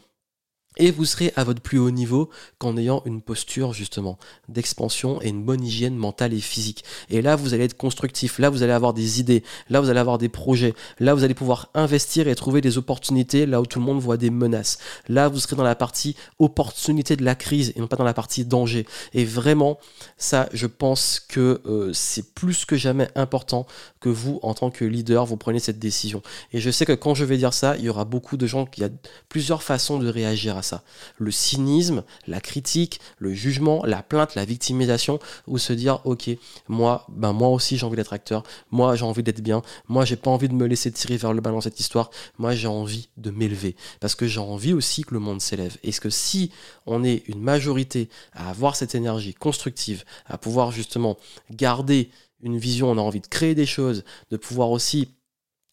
et 0.77 0.91
vous 0.91 1.05
serez 1.05 1.33
à 1.35 1.43
votre 1.43 1.61
plus 1.61 1.77
haut 1.77 1.91
niveau 1.91 2.29
qu'en 2.57 2.77
ayant 2.77 3.01
une 3.05 3.21
posture 3.21 3.73
justement 3.73 4.17
d'expansion 4.49 5.21
et 5.21 5.29
une 5.29 5.43
bonne 5.43 5.63
hygiène 5.63 5.95
mentale 5.95 6.33
et 6.33 6.39
physique. 6.39 6.83
Et 7.09 7.21
là, 7.21 7.35
vous 7.35 7.53
allez 7.53 7.63
être 7.63 7.77
constructif, 7.77 8.39
là, 8.39 8.49
vous 8.49 8.63
allez 8.63 8.73
avoir 8.73 8.93
des 8.93 9.19
idées, 9.19 9.43
là, 9.69 9.81
vous 9.81 9.89
allez 9.89 9.99
avoir 9.99 10.17
des 10.17 10.29
projets, 10.29 10.73
là, 10.99 11.13
vous 11.13 11.23
allez 11.23 11.33
pouvoir 11.33 11.69
investir 11.73 12.27
et 12.27 12.35
trouver 12.35 12.61
des 12.61 12.77
opportunités 12.77 13.45
là 13.45 13.61
où 13.61 13.65
tout 13.65 13.79
le 13.79 13.85
monde 13.85 13.99
voit 13.99 14.17
des 14.17 14.29
menaces. 14.29 14.77
Là, 15.07 15.27
vous 15.27 15.39
serez 15.39 15.55
dans 15.55 15.63
la 15.63 15.75
partie 15.75 16.15
opportunité 16.39 17.15
de 17.15 17.23
la 17.23 17.35
crise 17.35 17.73
et 17.75 17.79
non 17.79 17.87
pas 17.87 17.95
dans 17.95 18.03
la 18.03 18.13
partie 18.13 18.45
danger. 18.45 18.85
Et 19.13 19.25
vraiment, 19.25 19.79
ça, 20.17 20.49
je 20.53 20.67
pense 20.67 21.19
que 21.19 21.61
euh, 21.65 21.91
c'est 21.93 22.33
plus 22.33 22.65
que 22.65 22.75
jamais 22.75 23.09
important 23.15 23.65
que 23.99 24.09
vous, 24.09 24.39
en 24.43 24.53
tant 24.53 24.71
que 24.71 24.85
leader, 24.85 25.25
vous 25.25 25.37
preniez 25.37 25.59
cette 25.59 25.79
décision. 25.79 26.21
Et 26.53 26.59
je 26.59 26.69
sais 26.69 26.85
que 26.85 26.93
quand 26.93 27.15
je 27.15 27.25
vais 27.25 27.37
dire 27.37 27.53
ça, 27.53 27.75
il 27.77 27.85
y 27.85 27.89
aura 27.89 28.05
beaucoup 28.05 28.37
de 28.37 28.47
gens 28.47 28.65
qui 28.65 28.83
ont 28.83 28.89
plusieurs 29.29 29.63
façons 29.63 29.99
de 29.99 30.07
réagir 30.07 30.57
à 30.57 30.61
ça. 30.65 30.83
Le 31.17 31.31
cynisme, 31.31 32.03
la 32.27 32.41
critique, 32.41 32.99
le 33.19 33.33
jugement, 33.33 33.83
la 33.85 34.03
plainte, 34.03 34.35
la 34.35 34.45
victimisation, 34.45 35.19
ou 35.47 35.57
se 35.57 35.73
dire, 35.73 35.99
ok, 36.05 36.29
moi, 36.67 37.05
ben 37.09 37.33
moi 37.33 37.49
aussi 37.49 37.77
j'ai 37.77 37.85
envie 37.85 37.95
d'être 37.95 38.13
acteur, 38.13 38.43
moi 38.71 38.95
j'ai 38.95 39.05
envie 39.05 39.23
d'être 39.23 39.41
bien, 39.41 39.61
moi 39.87 40.05
j'ai 40.05 40.15
pas 40.15 40.31
envie 40.31 40.49
de 40.49 40.53
me 40.53 40.65
laisser 40.65 40.91
tirer 40.91 41.17
vers 41.17 41.33
le 41.33 41.41
bas 41.41 41.51
dans 41.51 41.61
cette 41.61 41.79
histoire, 41.79 42.09
moi 42.37 42.53
j'ai 42.53 42.67
envie 42.67 43.09
de 43.17 43.31
m'élever, 43.31 43.75
parce 43.99 44.15
que 44.15 44.27
j'ai 44.27 44.39
envie 44.39 44.73
aussi 44.73 45.03
que 45.03 45.13
le 45.13 45.19
monde 45.19 45.41
s'élève. 45.41 45.77
Est-ce 45.83 46.01
que 46.01 46.09
si 46.09 46.51
on 46.85 47.03
est 47.03 47.23
une 47.27 47.41
majorité 47.41 48.09
à 48.33 48.49
avoir 48.49 48.75
cette 48.75 48.95
énergie 48.95 49.33
constructive, 49.33 50.03
à 50.25 50.37
pouvoir 50.37 50.71
justement 50.71 51.17
garder 51.51 52.09
une 52.41 52.57
vision, 52.57 52.91
on 52.91 52.97
a 52.97 53.01
envie 53.01 53.21
de 53.21 53.27
créer 53.27 53.55
des 53.55 53.65
choses, 53.65 54.03
de 54.29 54.37
pouvoir 54.37 54.69
aussi 54.71 55.09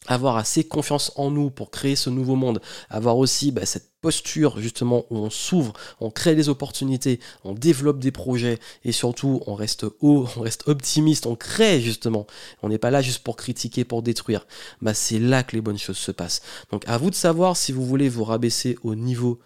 avoir 0.06 0.36
assez 0.36 0.64
confiance 0.64 1.12
en 1.16 1.30
nous 1.30 1.50
pour 1.50 1.70
créer 1.70 1.96
ce 1.96 2.10
nouveau 2.10 2.34
monde, 2.34 2.60
avoir 2.90 3.18
aussi 3.18 3.52
bah, 3.52 3.66
cette 3.66 3.90
posture 4.00 4.58
justement 4.58 5.04
où 5.10 5.16
on 5.18 5.30
s'ouvre, 5.30 5.72
on 6.00 6.10
crée 6.10 6.34
des 6.34 6.48
opportunités, 6.48 7.20
on 7.44 7.54
développe 7.54 8.00
des 8.00 8.10
projets 8.10 8.58
et 8.84 8.90
surtout 8.90 9.40
on 9.46 9.54
reste 9.54 9.86
haut, 10.00 10.26
on 10.36 10.40
reste 10.40 10.66
optimiste, 10.66 11.26
on 11.26 11.36
crée 11.36 11.80
justement. 11.80 12.26
On 12.62 12.68
n'est 12.68 12.78
pas 12.78 12.90
là 12.90 13.00
juste 13.00 13.22
pour 13.22 13.36
critiquer, 13.36 13.84
pour 13.84 14.02
détruire. 14.02 14.46
Bah, 14.80 14.94
c'est 14.94 15.20
là 15.20 15.44
que 15.44 15.54
les 15.54 15.62
bonnes 15.62 15.78
choses 15.78 15.98
se 15.98 16.10
passent. 16.10 16.42
Donc 16.72 16.82
à 16.88 16.98
vous 16.98 17.10
de 17.10 17.14
savoir 17.14 17.56
si 17.56 17.70
vous 17.70 17.86
voulez 17.86 18.08
vous 18.08 18.24
rabaisser 18.24 18.76
au 18.82 18.94
niveau 18.94 19.38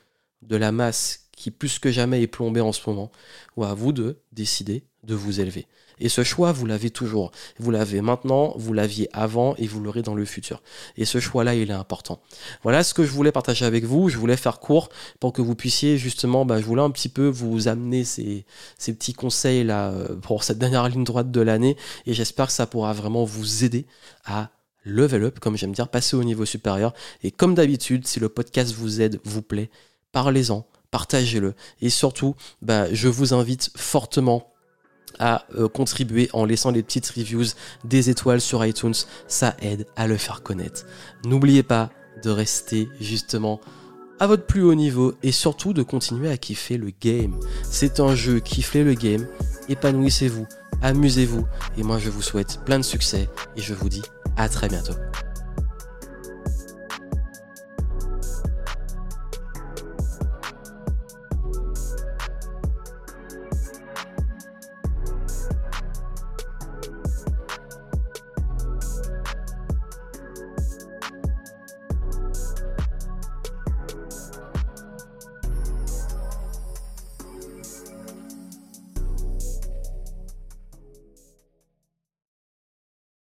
de 0.42 0.56
la 0.56 0.72
masse 0.72 1.26
qui 1.36 1.50
plus 1.50 1.78
que 1.78 1.92
jamais 1.92 2.22
est 2.22 2.26
plombée 2.26 2.62
en 2.62 2.72
ce 2.72 2.80
moment, 2.88 3.12
ou 3.56 3.64
à 3.64 3.74
vous 3.74 3.92
de 3.92 4.18
décider 4.32 4.84
de 5.04 5.14
vous 5.14 5.40
élever. 5.40 5.66
Et 5.98 6.08
ce 6.08 6.22
choix, 6.22 6.52
vous 6.52 6.66
l'avez 6.66 6.90
toujours. 6.90 7.30
Vous 7.58 7.70
l'avez 7.70 8.00
maintenant, 8.02 8.52
vous 8.56 8.72
l'aviez 8.72 9.08
avant 9.12 9.54
et 9.56 9.66
vous 9.66 9.80
l'aurez 9.80 10.02
dans 10.02 10.14
le 10.14 10.24
futur. 10.24 10.62
Et 10.96 11.04
ce 11.04 11.20
choix-là, 11.20 11.54
il 11.54 11.70
est 11.70 11.74
important. 11.74 12.20
Voilà 12.62 12.84
ce 12.84 12.92
que 12.92 13.04
je 13.04 13.10
voulais 13.10 13.32
partager 13.32 13.64
avec 13.64 13.84
vous. 13.84 14.08
Je 14.08 14.18
voulais 14.18 14.36
faire 14.36 14.60
court 14.60 14.90
pour 15.20 15.32
que 15.32 15.40
vous 15.40 15.54
puissiez 15.54 15.96
justement, 15.96 16.44
bah, 16.44 16.60
je 16.60 16.66
voulais 16.66 16.82
un 16.82 16.90
petit 16.90 17.08
peu 17.08 17.28
vous 17.28 17.68
amener 17.68 18.04
ces, 18.04 18.44
petits 18.78 19.14
conseils 19.14 19.64
là 19.64 19.90
euh, 19.90 20.16
pour 20.16 20.44
cette 20.44 20.58
dernière 20.58 20.88
ligne 20.88 21.04
droite 21.04 21.30
de 21.30 21.40
l'année. 21.40 21.76
Et 22.04 22.12
j'espère 22.12 22.48
que 22.48 22.52
ça 22.52 22.66
pourra 22.66 22.92
vraiment 22.92 23.24
vous 23.24 23.64
aider 23.64 23.86
à 24.24 24.50
level 24.84 25.24
up, 25.24 25.40
comme 25.40 25.56
j'aime 25.56 25.72
dire, 25.72 25.88
passer 25.88 26.16
au 26.16 26.24
niveau 26.24 26.44
supérieur. 26.44 26.92
Et 27.22 27.30
comme 27.30 27.54
d'habitude, 27.54 28.06
si 28.06 28.20
le 28.20 28.28
podcast 28.28 28.72
vous 28.74 29.00
aide, 29.00 29.18
vous 29.24 29.42
plaît, 29.42 29.70
parlez-en, 30.12 30.66
partagez-le. 30.90 31.54
Et 31.80 31.90
surtout, 31.90 32.36
bah, 32.60 32.92
je 32.92 33.08
vous 33.08 33.34
invite 33.34 33.70
fortement 33.76 34.52
à 35.18 35.46
euh, 35.56 35.68
contribuer 35.68 36.28
en 36.32 36.44
laissant 36.44 36.70
les 36.70 36.82
petites 36.82 37.08
reviews 37.08 37.44
des 37.84 38.10
étoiles 38.10 38.40
sur 38.40 38.64
iTunes. 38.64 38.94
Ça 39.28 39.56
aide 39.60 39.86
à 39.96 40.06
le 40.06 40.16
faire 40.16 40.42
connaître. 40.42 40.86
N'oubliez 41.24 41.62
pas 41.62 41.90
de 42.22 42.30
rester 42.30 42.88
justement 43.00 43.60
à 44.18 44.26
votre 44.26 44.46
plus 44.46 44.62
haut 44.62 44.74
niveau 44.74 45.14
et 45.22 45.32
surtout 45.32 45.72
de 45.72 45.82
continuer 45.82 46.30
à 46.30 46.36
kiffer 46.36 46.78
le 46.78 46.90
game. 47.00 47.38
C'est 47.62 48.00
un 48.00 48.14
jeu, 48.14 48.40
kiffez 48.40 48.82
le 48.82 48.94
game, 48.94 49.26
épanouissez-vous, 49.68 50.46
amusez-vous 50.82 51.46
et 51.76 51.82
moi 51.82 51.98
je 51.98 52.10
vous 52.10 52.22
souhaite 52.22 52.60
plein 52.64 52.78
de 52.78 52.84
succès 52.84 53.28
et 53.56 53.60
je 53.60 53.74
vous 53.74 53.88
dis 53.88 54.02
à 54.36 54.48
très 54.48 54.68
bientôt. 54.68 54.94